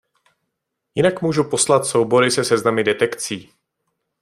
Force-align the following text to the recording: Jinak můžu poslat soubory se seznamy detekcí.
Jinak 0.95 1.21
můžu 1.21 1.43
poslat 1.43 1.85
soubory 1.85 2.31
se 2.31 2.43
seznamy 2.43 2.83
detekcí. 2.83 3.53